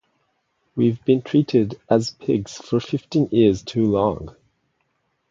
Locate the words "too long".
3.61-4.35